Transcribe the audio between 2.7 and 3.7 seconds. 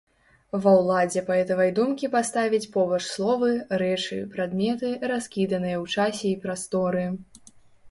побач словы,